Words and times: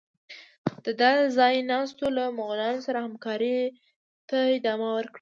د 0.83 0.85
ده 0.99 1.11
ځای 1.37 1.55
ناستو 1.71 2.05
له 2.17 2.23
مغولانو 2.37 2.85
سره 2.87 2.97
همکارۍ 3.05 3.57
ته 4.29 4.37
ادامه 4.57 4.89
ورکړه. 4.93 5.09